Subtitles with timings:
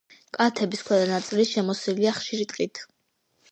[0.37, 2.85] კალთების ქვედა ნაწილი შემოსილია ხშირი ტყით.